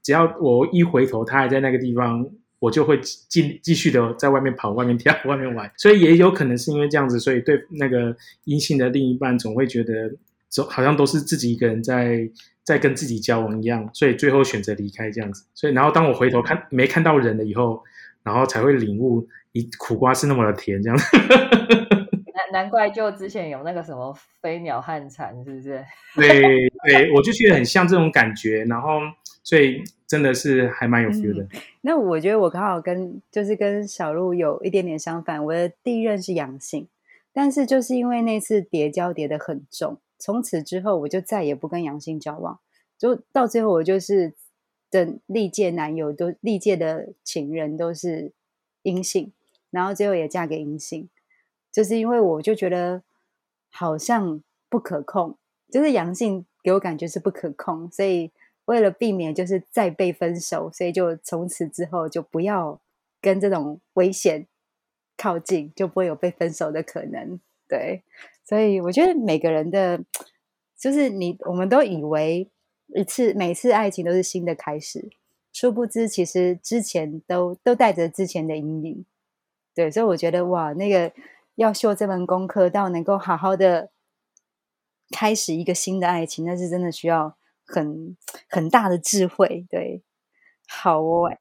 [0.03, 2.29] 只要我一回头，他还在那个地方。
[2.59, 10.11] 我就会继继续的在外面跑、外面跳、 外面玩，所以也有可能是因为这样子，所以对那个阴性的另一半总会觉得，
[10.49, 12.29] 总好像都是自己一个人在
[12.65, 15.45] 在跟自己交往一样，所以最后选择离开这样子。
[15.55, 17.85] 所以，然后当我回头看没看到人了以后，
[18.27, 20.99] 然后才会领悟，一苦瓜是那么的甜，这样。
[22.35, 25.83] 难难怪就之前有那个什么飞鸟汉蝉，是不是？
[26.15, 26.43] 对
[26.85, 28.99] 对，我就觉得很像这种感觉，然后
[29.43, 29.83] 所以。
[30.09, 31.45] 真的是还蛮有 feel 的。
[31.81, 35.45] 那我觉得我刚好跟就是跟小鹿有一点点相反。
[35.45, 36.87] 我的第一任是阳性，
[37.33, 42.61] 但是就是因为那次叠交叠的很重，从此之后我就再也不跟阳性交往。
[42.97, 44.35] 就到最后我就是
[45.05, 48.33] 的历届男友都历届的情人都是
[48.83, 49.33] 阴性，
[49.71, 51.09] 然后最后也嫁给阴性，
[51.71, 53.03] 就是因为我就觉得
[53.71, 55.37] 好像不可控，
[55.71, 58.33] 就是阳性给我感觉是不可控，所以。
[58.67, 62.81] 为了避免就是再被分手，所以就从此之后就不要
[63.21, 64.49] 跟这种危险
[65.17, 67.39] 靠近，就不会有被分手的可能。
[67.69, 68.03] 对，
[68.45, 70.03] 所以我觉得每个人的，
[70.77, 72.51] 就是你，我们都以为
[72.95, 75.11] 一次每次爱情都是新的开始，
[75.53, 79.05] 殊不知其实之前都都带着之前的阴影。
[79.75, 81.13] 对，所以我觉得哇，那个
[81.57, 83.91] 要修这门功课，到能够好好的
[85.11, 87.37] 开始一个新的爱情，那是真的需要。
[87.69, 88.17] 很
[88.49, 90.01] 很大的智慧，对，
[90.69, 91.37] 好哦，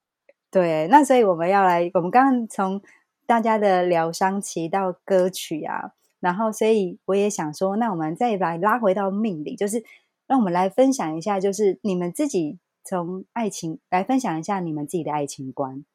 [0.49, 2.81] 对，那所以我们要来，我们刚刚从
[3.27, 9.84] 大家的疗伤期到歌曲啊，然后所以我也想说，那我们再来拉回到命理，就是
[10.27, 15.85] 让我们来分享一下，就是你们自己从爱情来分享一下你们自己的爱情观，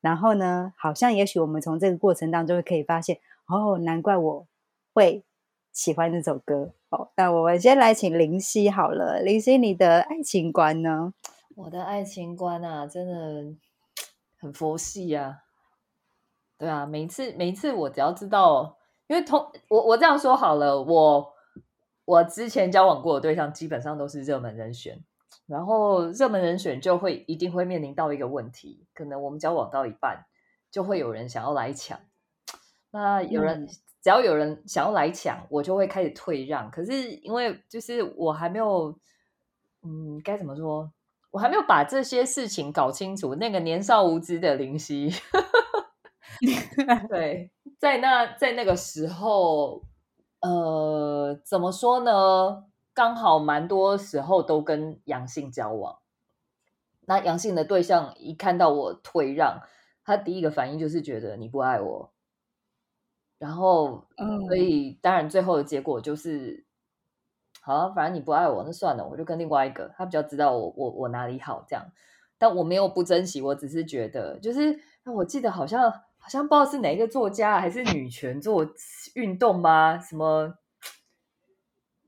[0.00, 4.46] 然后呢，好像也许我们从这个过程当中可以发现，哦，难怪我
[4.92, 5.24] 会。
[5.72, 9.20] 喜欢这首歌，好，那我们先来请林夕好了。
[9.20, 11.12] 林夕，你的爱情观呢？
[11.54, 13.54] 我的爱情观啊，真的
[14.40, 15.40] 很佛系啊。
[16.56, 21.30] 对啊，每次每次我只要知道，因为同我我这样说好了，我
[22.06, 25.04] 我之前交往过的对象基本上都是热门人选，
[25.46, 30.24] 然后热门人选就会一定会面临到一个问题，可能我们交往到一半，
[30.70, 32.00] 就会有人想要来抢，
[32.90, 33.68] 那有人。
[34.02, 36.70] 只要有人想要来抢，我就会开始退让。
[36.70, 38.96] 可是因为就是我还没有，
[39.82, 40.92] 嗯，该怎么说？
[41.32, 43.34] 我还没有把这些事情搞清楚。
[43.34, 45.10] 那个年少无知的林夕，
[47.10, 49.82] 对，在那在那个时候，
[50.40, 52.66] 呃，怎么说呢？
[52.94, 55.98] 刚好蛮多时候都跟阳性交往。
[57.08, 59.62] 那阳性的对象一看到我退让，
[60.04, 62.12] 他第一个反应就是觉得你不爱我。
[63.38, 64.06] 然后，
[64.48, 66.64] 所以当然最后的结果就是，
[67.60, 71.84] 好，反正你不爱我，那算了，我就跟另外一个，他比较知道我我我哪里好这样，
[72.38, 75.92] 但我没有不珍惜，我只是觉得，就是我记得好像
[76.26, 78.66] 好像不知道是哪一个作家还是女权做
[79.14, 79.96] 运动吗？
[79.96, 80.58] 什么？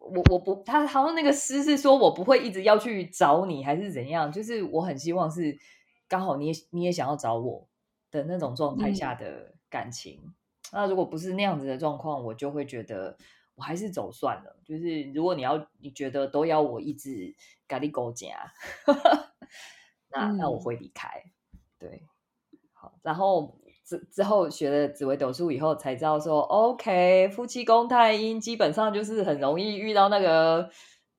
[0.00, 4.32] 我我不，他好像那个诗是说我不会一直要去找你，还是怎样？
[4.32, 5.56] 就是我很希望是
[6.08, 7.68] 刚好你也你也想要找我
[8.10, 10.34] 的那种状态下的感情。
[10.72, 13.16] 那如果不是那样子的状况，我就会觉得
[13.54, 14.56] 我还是走算了。
[14.64, 17.36] 就是如果你要你觉得都要我一直
[17.68, 18.52] 咖喱狗夹，
[20.10, 21.22] 那那我会离开。
[21.78, 22.02] 对，
[22.72, 23.56] 好，然后
[23.88, 30.68] 之之后学了紫微斗数以后，才知道说，OK，夫妻宫太阴基本上就是很容易遇到那个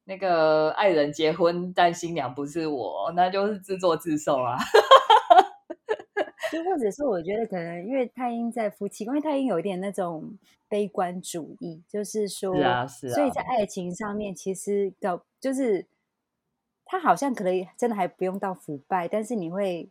[0.05, 4.55] 那个爱人结婚，但新娘不是我，那就是自作自受啊。
[6.51, 15.87] 就或者是我觉得可能因为太阴在夫妻宫，因为太阴有一点那种悲观主义，就是说，是啊，是啊，所以在爱情上面其实搞就是
[16.85, 19.89] 他好像可能真的还不用到腐败，但是你会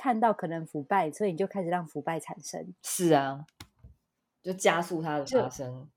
[0.00, 2.72] 看到可能腐败，所以你就开始让腐败产生。
[2.84, 3.44] 是啊，
[4.40, 5.88] 就加速它的发生。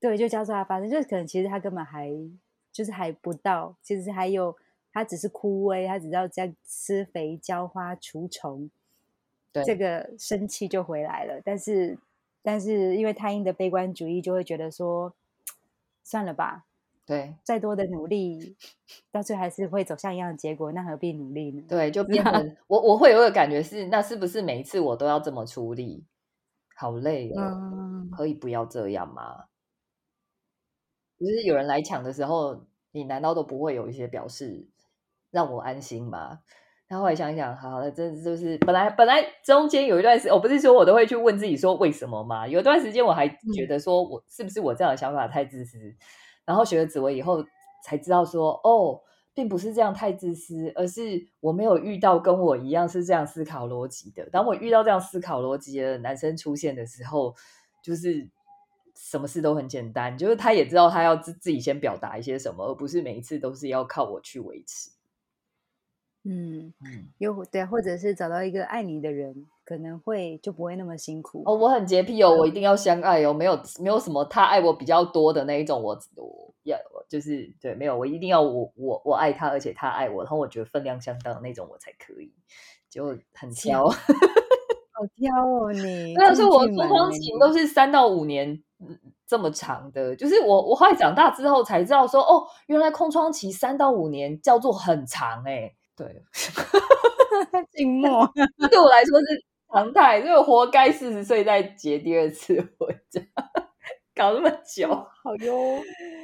[0.00, 2.10] 对，就加速它发生，就是可能其实它根本还
[2.72, 4.56] 就是还不到，其实还有
[4.92, 8.68] 它只是枯萎，它只要在施肥、浇花、除虫。
[9.52, 11.98] 对这个生气就回来了，但是，
[12.42, 15.12] 但是因为太阴的悲观主义，就会觉得说，
[16.02, 16.66] 算了吧，
[17.10, 18.56] 对，再多的努力，
[19.10, 21.64] 到最后还是会走向一样的结果，那何必努力呢？
[21.68, 26.06] 对，就 变成我我会有个感觉是，那是不是每一次我都要这么出力？
[26.76, 29.46] 好累哦，可以不要这样吗？
[31.18, 34.68] 就是有人来抢的时候，你难道都不会有一些表示
[35.32, 36.38] 让我安心吗？
[36.88, 42.46] 他后来想一想，好了，这就是本来本来中间有一段时间，我不是说我都会去问自己说为什么吗？
[42.46, 45.76] 有段时间我还觉得说我是不是我这样的想法太自私，
[46.44, 47.44] 然后学了紫薇以后
[47.84, 49.00] 才知道说哦，
[49.34, 54.28] 并不是这样太自私，而是我没有遇到跟我一样是这样思考逻辑的。
[54.30, 57.34] 当我遇到这样思考逻辑的男生出现的时候，
[57.82, 58.28] 就是
[58.96, 64.90] 什么事都很简单，就是他也知道他要自自己先表达一些什么，而不是每一次都是要靠我去维持。
[66.22, 66.72] 嗯，
[67.16, 71.54] 又对，或者是找到一个爱你的人，可能会就不会那么辛苦哦。
[71.54, 76.76] 我很洁癖哦，我一定要相爱哦，没有没有什么他爱我比较多的那一种，我我要
[77.08, 82.30] 就是对，没有，我一定要我我我爱他，而且他爱我，然后我觉得分量相当的那种，我才可以，
[82.90, 83.96] 就很挑，好
[85.16, 86.14] 挑哦你。
[86.18, 88.62] 但是我空窗期都是三到五年
[89.26, 95.72] 这么长的，就是我我后来长大之后才知道说，哦，原来空窗期三到五年叫做很长哎。
[96.00, 96.24] 对，
[97.76, 98.26] 静 默
[98.70, 99.26] 对我来说是
[99.70, 102.88] 常态，所以我活该四十岁再结第二次婚，
[104.14, 104.88] 搞那么久，
[105.22, 105.78] 好哟。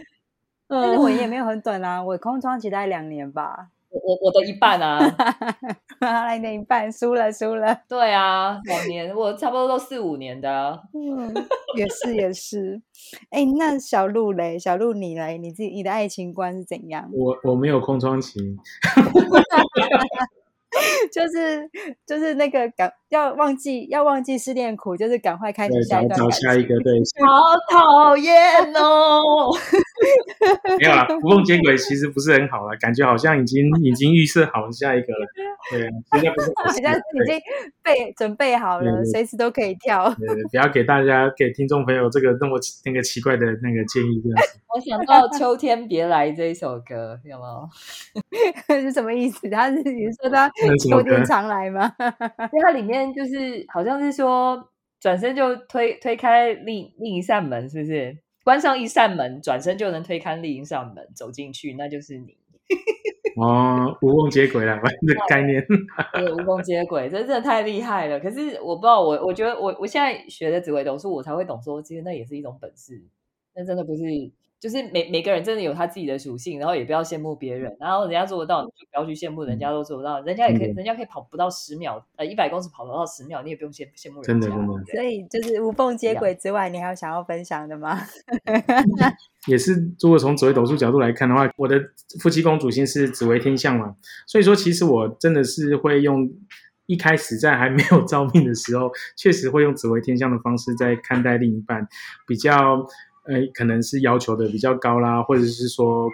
[0.67, 3.69] 但是我也没有很短啊，我空窗期大概两年吧。
[4.05, 4.99] 我我的一半啊，
[6.01, 7.81] 来的一半，输了输了。
[7.89, 10.81] 对啊，两年，我差不多都四五年的。
[10.93, 11.33] 嗯，
[11.77, 12.81] 也是也是。
[13.31, 17.09] 哎，那小鹿嘞，小鹿你嘞，你自己你的爱情观是怎样？
[17.13, 18.39] 我我没有空窗期。
[21.11, 21.71] 就是
[22.05, 26.19] 就是那个赶要忘记要忘记失恋苦，就是赶快开始下一段。
[26.19, 27.27] 找下一个对象。
[27.27, 28.35] 好讨厌
[28.75, 29.51] 哦！
[30.79, 35.27] 没有啦， 无缝接轨其实不是很好了，感觉好像已经 已经预设好下一个了。
[35.71, 37.41] 对啊，现在不是，现在已经
[37.83, 40.09] 备准备好了，随时都可以跳。
[40.15, 44.23] 对，不要给大家给听众朋友这个那么那个奇怪的那个建议。
[44.75, 48.83] 我想到《秋天别来》这一首歌，有没有？
[48.83, 49.49] 是什么意思？
[49.51, 50.49] 他是你说他
[50.89, 51.91] 秋天常来吗？
[51.99, 54.63] 因为它里面就是好像是说，
[55.01, 58.17] 转身就推推开另另一扇门，是不是？
[58.47, 62.37] 关上一扇门，转身就能推开另一扇门，走进去，那就是你。
[63.37, 65.61] 哦，无缝接轨了，这概念。
[66.15, 68.21] 对，无缝接轨，这真的太厉害了。
[68.21, 73.03] 可是我不知道，我我觉得我我现在学的紫微斗数，我才会懂说，其实那也是一种本事。
[73.57, 74.05] 那真的不是。
[74.59, 84.49] 就是每每个人真的有他自己的属性，然后也不要羡慕别人，然后人家做得到，你就不要去羡慕人家都做不到，人家也可以，人家可以跑不到十秒，呃，一百公尺跑不到十秒，你也不用羡羡慕人家。
[84.49, 84.85] 真的，真的。
[84.95, 88.01] 所以就是无缝接轨之外，你还有想要分享的吗？
[89.47, 91.79] 也是，如果从紫微斗数角度来看的话，我的
[92.21, 93.95] 夫妻宫主星是紫微天象嘛，
[94.27, 96.29] 所以说其实我真的是会用
[96.87, 101.87] 一开始在还没有 招命的时候，确实会用紫微天象的方式在看待另一半，
[102.27, 102.87] 比较。
[103.29, 106.11] 呃，可能是要求的比较高啦，或者是说，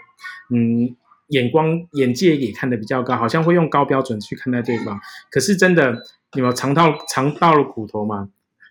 [0.50, 0.96] 嗯，
[1.28, 4.98] 眼光眼界也看得比较高，好像会用高标准去看待对方。
[5.30, 6.02] 可是真的，
[6.34, 8.28] 你们尝到尝到了苦头嘛？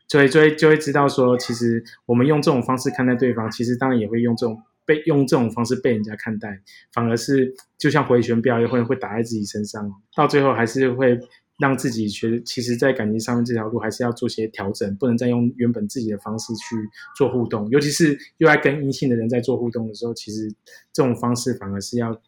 [0.07, 6.59] 所以就会就会知道说，其实我们用这种方式看待对方，其实当然也会用这种被用这种方式被人家看待，
[6.93, 11.19] 反而是就像回旋镖也会会打在自己身上，到最后还是会。
[11.61, 16.75] 让自己觉得，其实，在感情上面这条路还是要做些调整，不能再用原本自己的方式去
[17.15, 17.69] 做互动。
[17.69, 20.51] 尤其是又在跟阴性的人在做互动的时候，其实
[20.91, 22.19] 这种方式反而是要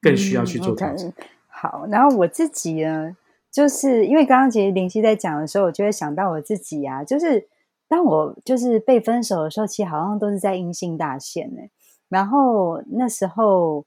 [0.00, 1.12] 更需要去做调整。
[1.46, 3.16] 好，然后我自己呢，
[3.50, 7.48] 就是因为刚刚其实林夕在讲的时候，我就会想到我自己啊，就是。
[7.86, 11.60] 当我就是被分手的时候，其实好像都是在阴性大限呢。
[12.08, 13.84] 然后那时候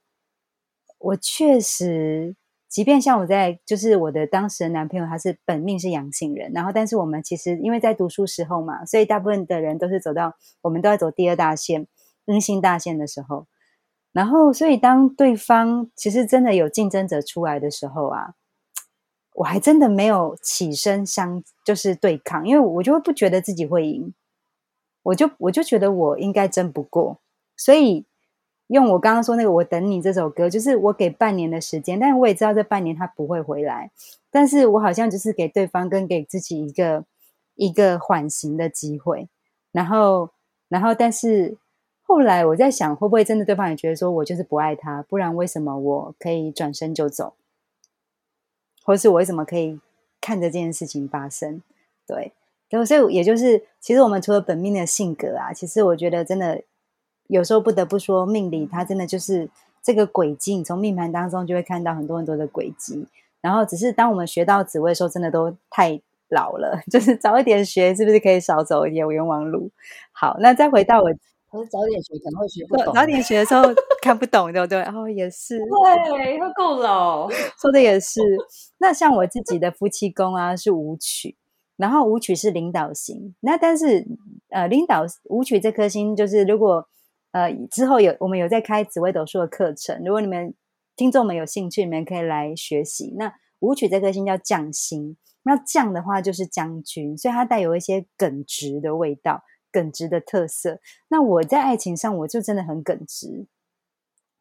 [0.98, 2.34] 我确实，
[2.68, 11.86] 即便像我在，就是我的当时的男朋友，他是本命是阳性人，然后但是我们其实因为在读书时候嘛，所以大部分的人都是走到我们都在走第二大线
[12.26, 13.46] 阴性大线的时候。
[14.12, 18.34] 然后，所以当对方其实真的有竞争者出来的时候啊，
[19.34, 24.12] 我还真的没有起身相就是对抗，因为我就会不觉得自己会赢，
[25.04, 27.20] 我就我就觉得我应该争不过，
[27.56, 28.06] 所以
[28.68, 33.90] 用我刚刚说那个“我等你”这首歌，就是我给半年的时间，但是我也知道这半年他不会回来，
[34.30, 37.04] 但是我好像就是给对方跟给自己一个
[37.56, 39.28] 一个缓刑的机会，
[39.72, 40.30] 然后
[40.68, 41.58] 然后但是。
[42.10, 45.02] 后来我在想，会不会真的对方也觉得说我就是不爱他？
[45.02, 47.34] 不然为什么我可以转身就走？
[48.82, 49.78] 或是我为什么可以
[50.18, 51.60] 看着这件事情发生？
[52.06, 52.32] 对，
[52.86, 56.62] 所以也就是，其实我们除了本命的性格啊，其实我觉得真的
[57.28, 59.48] 有时候不得不说，命理它真的就是
[59.82, 63.06] 这个轨迹，你从命盘当中就会看到很多很多的轨迹。
[63.40, 66.00] 然后只是当我们学到紫薇的时候，真的都太
[66.30, 69.70] 老了， 就是早一点学，是不是可以少走一点冤枉路？
[70.10, 71.08] 好，那再回到我。
[71.50, 73.62] 可是早点学可能会学不懂，早点学的时候
[74.02, 74.82] 看不懂，对不对？
[74.82, 75.58] 哦，也是，
[76.04, 77.26] 对，会够老，
[77.58, 78.20] 说的也是。
[78.76, 81.36] 那像我自己的夫妻宫啊，是舞曲，
[81.76, 83.34] 然后舞曲是领导型。
[83.40, 84.06] 那但是
[84.50, 86.86] 呃，领导舞曲这颗星，就是如果
[87.32, 90.54] 呃之后有我们有在开紫微斗数的课程，如果你们
[90.96, 93.14] 听众们有兴趣，你们可以来学习。
[93.16, 99.42] 那舞曲这颗星叫将星，那将的话就是将军，所以它带有一些耿直的味道。
[99.70, 103.46] 耿直的特色，那我在爱情上我就真的很耿直，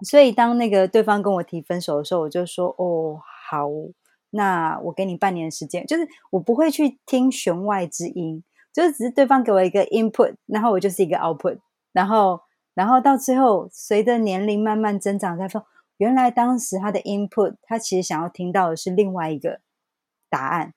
[0.06, 3.20] 所以当那个对方跟我提分手的时候，我就说：“哦，
[3.50, 3.68] 好，
[4.30, 8.42] 那我给你半年时间。”就是我不会去听弦外之音，
[8.74, 11.60] 就是只是对方给我一个 input，然后我就是一个 output，
[11.92, 12.40] 然后
[12.78, 15.66] 然后到最后随着年龄慢慢增长，才说
[15.98, 19.62] 原来当时他的 input，他其实想要听到的是另外一个
[20.30, 20.74] 答案，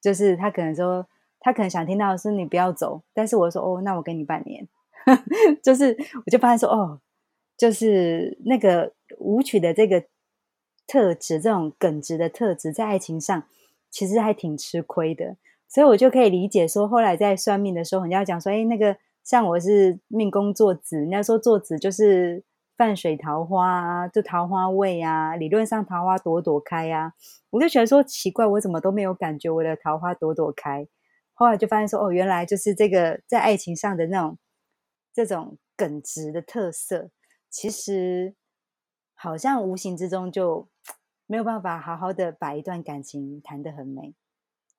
[0.00, 1.06] 就是他可能说。
[1.46, 4.66] 他可能想听到的是你不要走，但是我说哦，那我给你半年，
[5.62, 5.94] 就是
[6.24, 7.00] 我就发现说哦，
[7.54, 10.06] 就是那个舞曲的这个
[10.86, 13.44] 特质，这种耿直的特质，在爱情上
[13.90, 15.36] 其实还挺吃亏的，
[15.68, 22.44] 所以我就可以理解说，后来在算命的时候，人家讲说，哎，那个像我是命宫坐子，人家说坐子就是
[22.76, 27.14] 泛水桃花啊，就桃花位啊，理论上桃花朵朵开啊，
[27.50, 30.86] 我就觉得说奇怪，我怎么都没有感觉我的桃花朵朵开。
[31.32, 34.38] 后来就发现说，哦，原来就是这个在爱情上的那种
[35.12, 37.10] 这种耿直的特色，
[37.48, 38.34] 其实
[39.14, 40.68] 好像无形之中就
[41.26, 44.14] 没有办法好好的把一段感情谈得很美。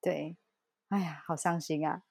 [0.02, 0.38] 对，
[0.90, 2.02] 哎呀，好伤心啊！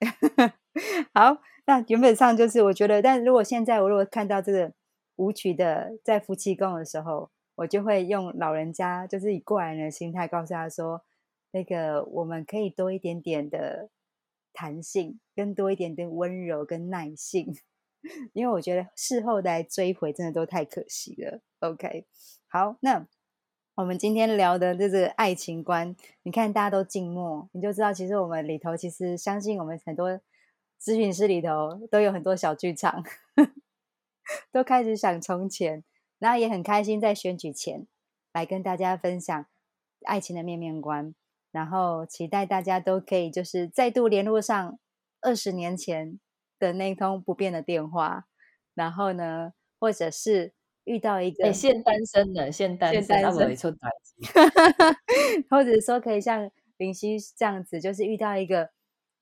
[1.14, 4.72] 好，那原本上就是我觉得，但如果现在我如果看到这个
[5.16, 11.05] 舞曲的在夫妻宫的时候，我就会用老人家就是以过来人的心态告诉他说，
[11.53, 13.91] 那个我们可以多一点点的。
[14.57, 17.53] 弹性更多一点点温柔跟耐性，
[18.33, 21.41] 因为我觉得事后来追回真的都太可惜了。
[21.59, 22.07] OK，
[22.47, 23.05] 好，那
[23.77, 30.20] 我们今天聊的这个爱情观，你看大家都静默，你就知道其实我们里头其实相信我们很多
[30.81, 33.03] 咨询师里头都有很多小剧场，
[34.53, 35.83] 都开始想从前，
[36.20, 37.89] 然后也很开心在选举前
[38.33, 39.45] 来跟大家分享
[40.05, 41.12] 爱情的面面观。
[41.51, 44.79] 然后期待大家都可以就是再度联络上
[45.20, 46.20] 二十年前
[46.61, 48.27] 的那通不变的电话，
[48.72, 50.54] 然后呢，或者是
[50.85, 54.28] 遇到一个现单身的现单身，他没错打击，
[55.51, 58.70] 或者说可以像林夕这样子，就是遇到一个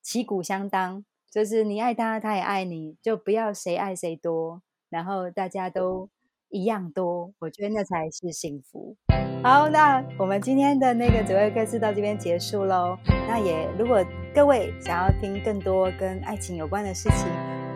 [0.03, 6.09] 旗鼓相当，就是你爱他，他也爱你，就不要谁爱谁多，然后大家都
[6.49, 8.97] 一样多，我觉得那才是幸福。
[9.45, 12.97] 好，那我们今天的那个主位课是到这边结束喽。
[13.27, 14.05] 那也如果
[14.35, 17.27] 各位想要听更多跟爱情有关的事情，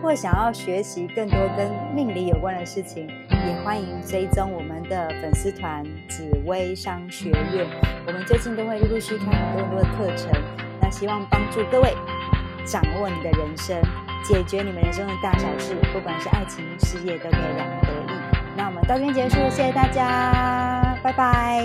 [0.07, 7.67] 或想要学习更多跟命理有关的事情，也欢迎追踪我们的粉丝团紫薇商学院。
[8.07, 10.31] 我们最近都会陆陆续开很多很多的课程，
[10.81, 11.93] 那希望帮助各位
[12.65, 13.77] 掌握你的人生，
[14.23, 18.17] 解决你们人生的大小事，不管是爱情、事业，都可以两得意。
[18.57, 20.97] 那我们到这边结束，谢谢大家。
[21.03, 21.65] 拜拜，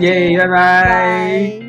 [0.00, 1.67] 耶，拜拜。